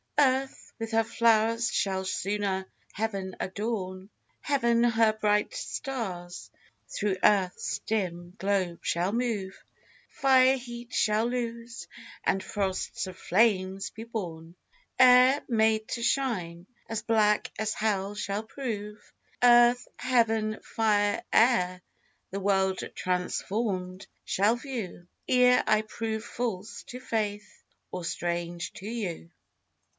[0.17, 4.09] Earth with her flowers shall sooner heaven adorn;
[4.41, 6.51] Heaven her bright stars
[6.87, 9.63] through earth's dim globe shall move;
[10.09, 11.87] Fire heat shall lose,
[12.23, 14.55] and frosts of flames be born;
[14.99, 19.13] Air, made to shine, as black as hell shall prove:
[19.43, 21.81] Earth, heaven, fire, air,
[22.31, 29.29] the world transformed shall view, Ere I prove false to faith, or strange to you.